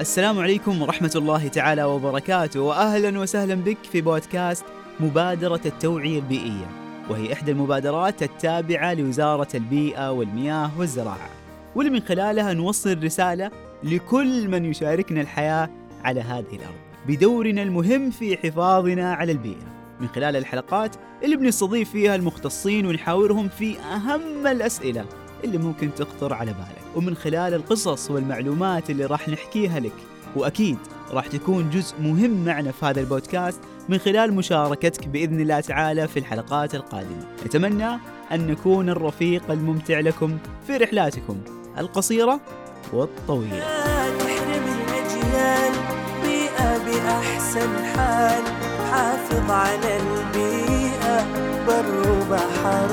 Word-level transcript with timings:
السلام 0.00 0.38
عليكم 0.38 0.82
ورحمة 0.82 1.12
الله 1.16 1.48
تعالى 1.48 1.84
وبركاته 1.84 2.60
وأهلا 2.60 3.18
وسهلا 3.18 3.54
بك 3.54 3.78
في 3.92 4.00
بودكاست 4.00 4.64
مبادرة 5.00 5.60
التوعية 5.66 6.18
البيئية 6.18 6.66
وهي 7.10 7.32
إحدى 7.32 7.50
المبادرات 7.50 8.22
التابعة 8.22 8.94
لوزارة 8.94 9.48
البيئة 9.54 10.12
والمياه 10.12 10.70
والزراعة. 10.78 11.30
واللي 11.74 11.92
من 11.92 12.00
خلالها 12.00 12.52
نوصل 12.52 13.04
رسالة 13.04 13.50
لكل 13.82 14.48
من 14.48 14.64
يشاركنا 14.64 15.20
الحياة 15.20 15.70
على 16.04 16.20
هذه 16.20 16.56
الأرض 16.56 16.80
بدورنا 17.08 17.62
المهم 17.62 18.10
في 18.10 18.36
حفاظنا 18.36 19.14
على 19.14 19.32
البيئة. 19.32 19.70
من 20.00 20.08
خلال 20.08 20.36
الحلقات 20.36 20.96
اللي 21.24 21.36
بنستضيف 21.36 21.90
فيها 21.90 22.14
المختصين 22.14 22.86
ونحاورهم 22.86 23.48
في 23.48 23.78
أهم 23.78 24.46
الأسئلة. 24.46 25.04
اللي 25.44 25.58
ممكن 25.58 25.94
تخطر 25.94 26.32
على 26.32 26.52
بالك. 26.52 26.96
ومن 26.96 27.16
خلال 27.16 27.54
القصص 27.54 28.10
والمعلومات 28.10 28.90
اللي 28.90 29.06
راح 29.06 29.28
نحكيها 29.28 29.80
لك 29.80 29.92
وأكيد 30.36 30.78
راح 31.10 31.26
تكون 31.26 31.70
جزء 31.70 31.94
مهم 32.00 32.44
معنا 32.44 32.72
في 32.72 32.86
هذا 32.86 33.00
البودكاست 33.00 33.60
من 33.88 33.98
خلال 33.98 34.34
مشاركتك 34.34 35.08
بإذن 35.08 35.40
الله 35.40 35.60
تعالى 35.60 36.08
في 36.08 36.18
الحلقات 36.18 36.74
القادمة. 36.74 37.26
نتمنى 37.46 37.98
أن 38.32 38.46
نكون 38.46 38.88
الرفيق 38.88 39.50
الممتع 39.50 40.00
لكم 40.00 40.38
في 40.66 40.76
رحلاتكم 40.76 41.40
القصيرة 41.78 42.40
والطويلة. 42.92 43.58
لا 43.58 44.18
تحرم 44.18 44.64
الأجيال 44.88 45.72
بيئة 46.22 46.78
بأحسن 46.78 47.84
حال. 47.84 48.42
حافظ 48.90 49.50
على 49.50 49.96
البيئة 49.96 51.26
بر 51.66 52.10
وبحر 52.10 52.90